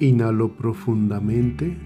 [0.00, 1.76] Inhalo profundamente.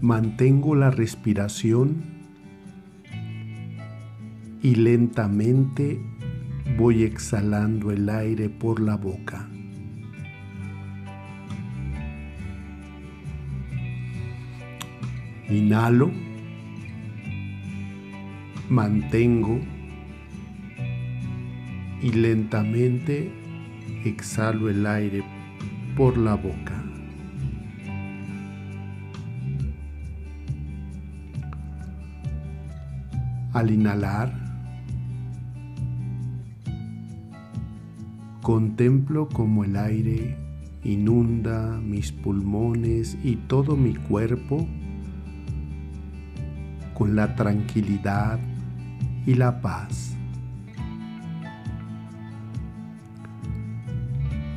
[0.00, 2.04] Mantengo la respiración
[4.62, 6.00] y lentamente
[6.78, 9.48] voy exhalando el aire por la boca.
[15.50, 16.12] Inhalo,
[18.68, 19.58] mantengo
[22.00, 23.41] y lentamente
[24.04, 25.22] exhalo el aire
[25.96, 26.82] por la boca.
[33.52, 34.32] Al inhalar,
[38.40, 40.36] contemplo como el aire
[40.84, 44.66] inunda mis pulmones y todo mi cuerpo
[46.94, 48.38] con la tranquilidad
[49.26, 50.16] y la paz.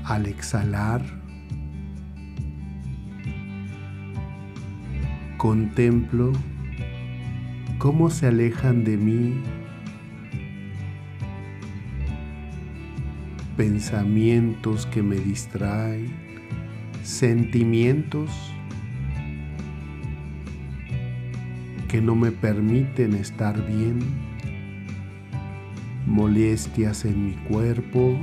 [0.06, 1.04] Al exhalar,
[5.38, 6.32] contemplo
[7.80, 9.42] cómo se alejan de mí
[13.58, 16.14] pensamientos que me distraen,
[17.02, 18.30] sentimientos
[21.88, 24.00] que no me permiten estar bien,
[26.06, 28.20] molestias en mi cuerpo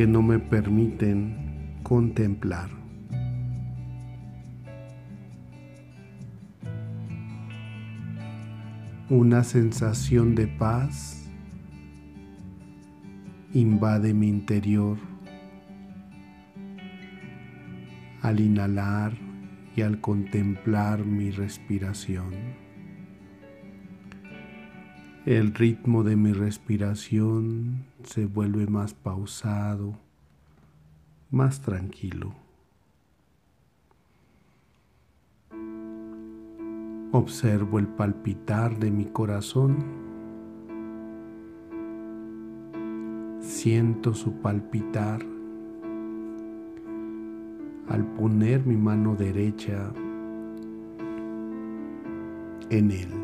[0.00, 2.70] que no me permiten contemplar.
[9.10, 11.28] Una sensación de paz
[13.52, 14.96] invade mi interior
[18.22, 19.12] al inhalar
[19.76, 22.32] y al contemplar mi respiración.
[25.26, 29.94] El ritmo de mi respiración se vuelve más pausado,
[31.30, 32.34] más tranquilo.
[37.12, 39.78] Observo el palpitar de mi corazón.
[43.40, 45.20] Siento su palpitar
[47.88, 49.92] al poner mi mano derecha
[52.70, 53.19] en él.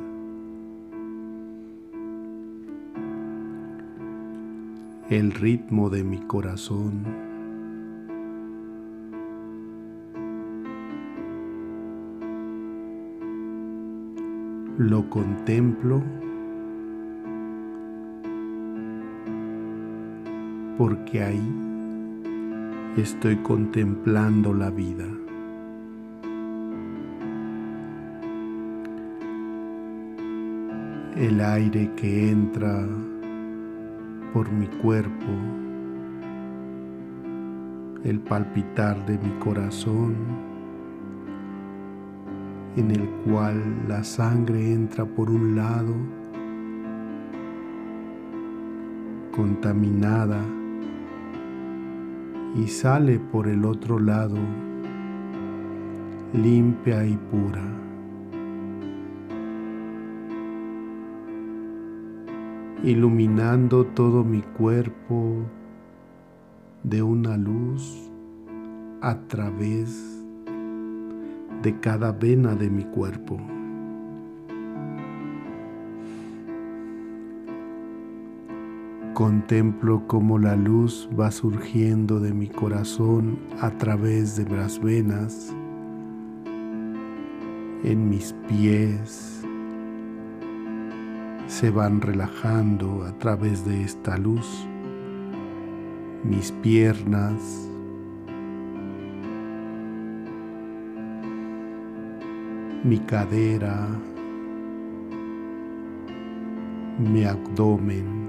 [5.08, 7.04] El ritmo de mi corazón
[14.78, 16.02] lo contemplo
[20.76, 21.54] porque ahí
[22.96, 25.06] estoy contemplando la vida.
[31.14, 32.84] El aire que entra
[34.36, 35.32] por mi cuerpo,
[38.04, 40.14] el palpitar de mi corazón,
[42.76, 45.94] en el cual la sangre entra por un lado,
[49.34, 50.42] contaminada,
[52.56, 54.36] y sale por el otro lado
[56.34, 57.85] limpia y pura.
[62.86, 65.42] Iluminando todo mi cuerpo
[66.84, 68.12] de una luz
[69.02, 70.24] a través
[71.62, 73.40] de cada vena de mi cuerpo.
[79.14, 85.52] Contemplo cómo la luz va surgiendo de mi corazón a través de las venas,
[87.82, 89.35] en mis pies,
[91.58, 94.68] se van relajando a través de esta luz,
[96.22, 97.70] mis piernas,
[102.84, 103.88] mi cadera,
[106.98, 108.26] mi abdomen.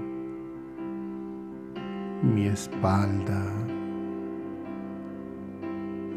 [2.22, 3.44] Mi espalda.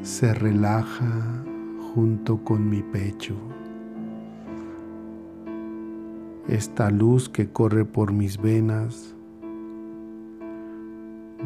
[0.01, 1.43] Se relaja
[1.93, 3.50] junto con mi pecho.
[6.47, 9.15] Esta luz que corre por mis venas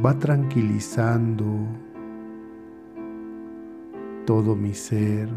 [0.03, 1.45] va tranquilizando
[4.25, 5.29] todo mi ser,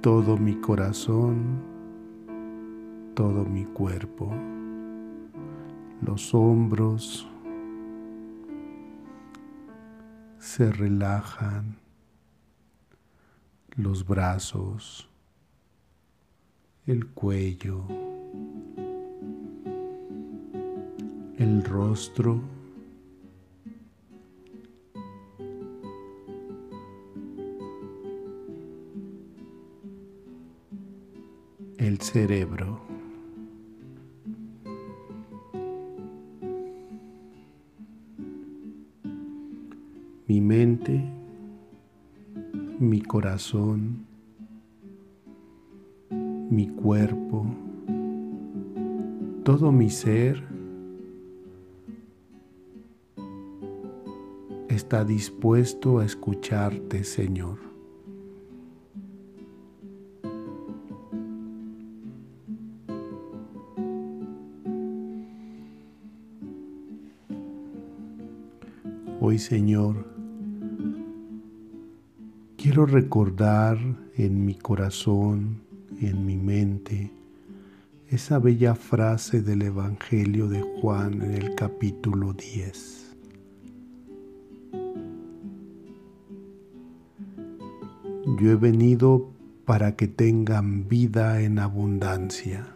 [0.00, 1.62] todo mi corazón,
[3.14, 4.30] todo mi cuerpo
[6.04, 7.26] los hombros
[10.38, 11.78] se relajan,
[13.74, 15.08] los brazos,
[16.86, 17.86] el cuello,
[21.38, 22.42] el rostro,
[31.78, 32.80] el cerebro.
[40.26, 41.02] Mi mente,
[42.78, 44.13] mi corazón,
[46.54, 47.44] mi cuerpo,
[49.42, 50.42] todo mi ser
[54.68, 57.58] está dispuesto a escucharte, Señor.
[69.20, 70.06] Hoy, Señor,
[72.56, 73.78] quiero recordar
[74.16, 77.10] en mi corazón, en mi mente,
[78.10, 83.16] esa bella frase del Evangelio de Juan en el capítulo 10.
[88.40, 89.30] Yo he venido
[89.64, 92.66] para que tengan vida en abundancia.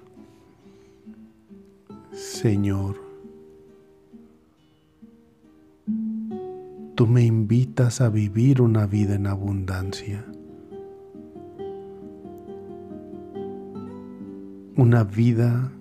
[2.12, 3.00] Señor,
[6.94, 10.24] tú me invitas a vivir una vida en abundancia.
[14.78, 15.72] Una vida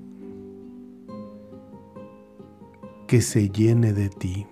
[3.05, 4.47] que se llene de ti.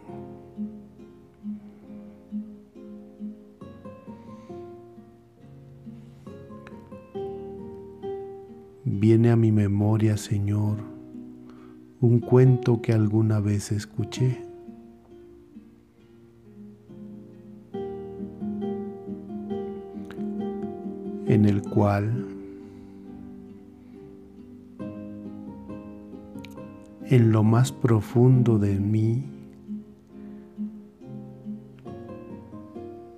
[8.83, 10.77] Viene a mi memoria, Señor,
[11.99, 14.41] un cuento que alguna vez escuché.
[21.27, 22.34] en el cual
[27.07, 29.23] en lo más profundo de mí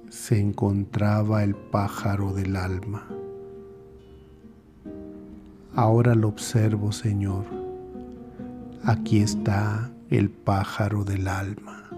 [0.10, 3.08] se encontraba el pájaro del alma.
[5.74, 7.46] Ahora lo observo, Señor.
[8.84, 11.90] Aquí está el pájaro del alma.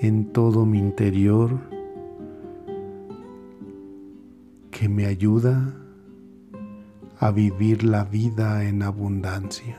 [0.00, 1.58] En todo mi interior
[4.70, 5.79] que me ayuda
[7.20, 9.78] a vivir la vida en abundancia.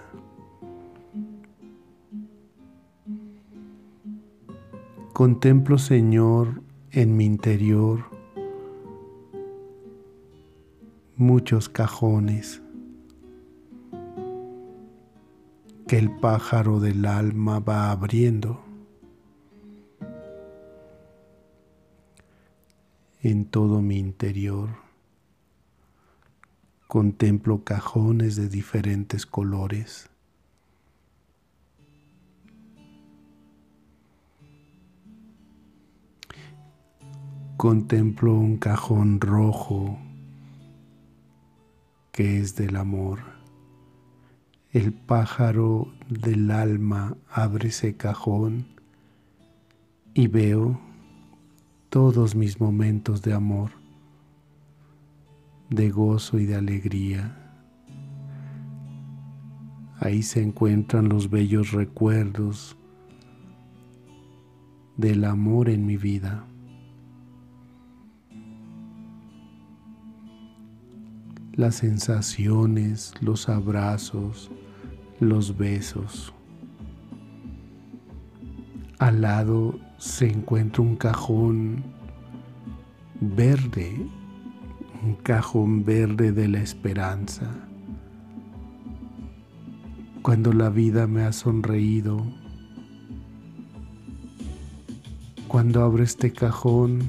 [5.12, 6.62] Contemplo, Señor,
[6.92, 8.06] en mi interior
[11.16, 12.62] muchos cajones
[15.88, 18.62] que el pájaro del alma va abriendo.
[23.24, 24.81] En todo mi interior
[26.92, 30.10] contemplo cajones de diferentes colores.
[37.56, 39.98] Contemplo un cajón rojo
[42.12, 43.20] que es del amor.
[44.72, 48.68] El pájaro del alma abre ese cajón
[50.14, 50.78] y veo
[51.88, 53.81] todos mis momentos de amor
[55.72, 57.38] de gozo y de alegría.
[60.00, 62.78] Ahí se encuentran los bellos recuerdos
[64.98, 66.46] del amor en mi vida.
[71.54, 74.52] Las sensaciones, los abrazos,
[75.20, 76.34] los besos.
[79.00, 81.84] Al lado se encuentra un cajón
[83.22, 84.06] verde
[85.24, 87.50] cajón verde de la esperanza.
[90.22, 92.24] Cuando la vida me ha sonreído,
[95.48, 97.02] cuando abro este cajón,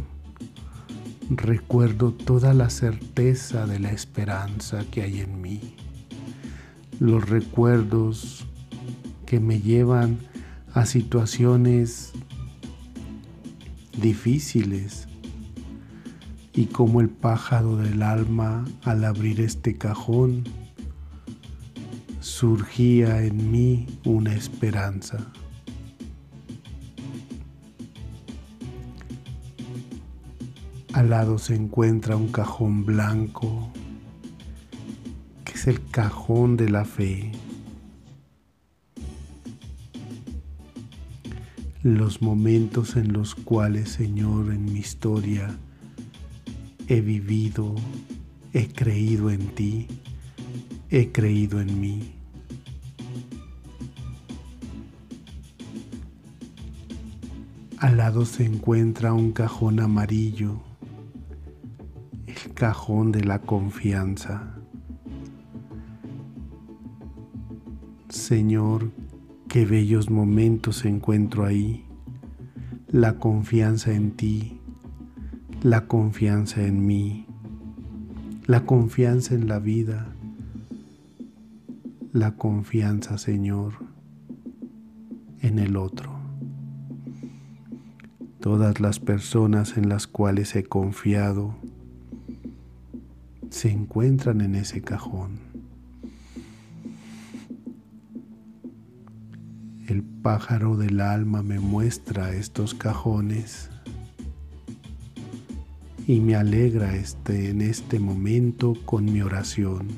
[1.30, 5.60] recuerdo toda la certeza de la esperanza que hay en mí.
[6.98, 8.46] Los recuerdos
[9.26, 10.18] que me llevan
[10.74, 12.12] a situaciones
[14.00, 15.08] difíciles,
[16.54, 20.44] y como el pájaro del alma al abrir este cajón
[22.20, 25.32] surgía en mí una esperanza.
[30.92, 33.72] Al lado se encuentra un cajón blanco,
[35.44, 37.32] que es el cajón de la fe.
[41.82, 45.58] Los momentos en los cuales, Señor, en mi historia,
[46.92, 47.74] he vivido,
[48.52, 49.86] he creído en ti,
[50.90, 52.12] he creído en mí.
[57.78, 60.60] Al lado se encuentra un cajón amarillo,
[62.26, 64.54] el cajón de la confianza.
[68.10, 68.90] Señor,
[69.48, 71.86] qué bellos momentos encuentro ahí,
[72.88, 74.61] la confianza en ti,
[75.62, 77.24] la confianza en mí,
[78.46, 80.08] la confianza en la vida,
[82.12, 83.74] la confianza, Señor,
[85.40, 86.10] en el otro.
[88.40, 91.54] Todas las personas en las cuales he confiado
[93.50, 95.38] se encuentran en ese cajón.
[99.86, 103.70] El pájaro del alma me muestra estos cajones
[106.12, 109.88] y me alegra este, en este momento con mi oración.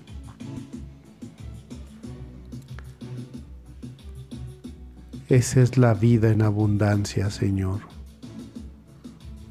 [5.28, 7.80] Esa es la vida en abundancia, Señor.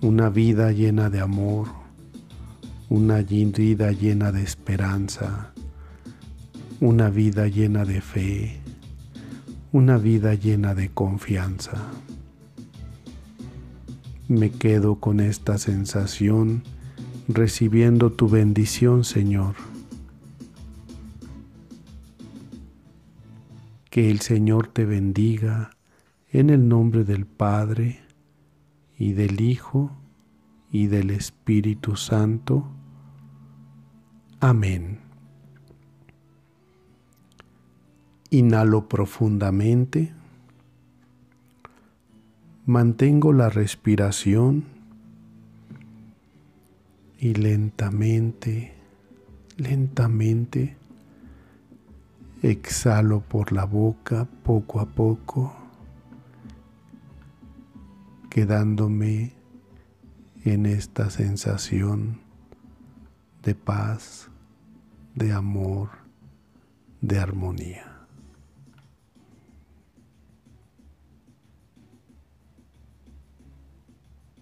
[0.02, 1.68] Una vida llena de amor,
[2.88, 5.52] una vida llena de esperanza,
[6.80, 8.62] una vida llena de fe,
[9.74, 11.92] una vida llena de confianza.
[14.28, 16.64] Me quedo con esta sensación
[17.28, 19.56] recibiendo tu bendición, Señor.
[23.90, 25.72] Que el Señor te bendiga
[26.32, 28.00] en el nombre del Padre
[28.98, 29.92] y del Hijo
[30.72, 32.66] y del Espíritu Santo.
[34.40, 35.00] Amén.
[38.30, 40.14] Inhalo profundamente.
[42.66, 44.64] Mantengo la respiración
[47.20, 48.74] y lentamente,
[49.58, 50.78] lentamente
[52.42, 55.54] exhalo por la boca poco a poco,
[58.30, 59.34] quedándome
[60.46, 62.22] en esta sensación
[63.44, 64.30] de paz,
[65.16, 65.90] de amor,
[67.02, 67.93] de armonía.